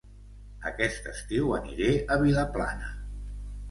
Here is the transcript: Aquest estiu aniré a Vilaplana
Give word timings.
Aquest 0.69 1.11
estiu 1.13 1.55
aniré 1.61 1.93
a 2.17 2.21
Vilaplana 2.27 2.95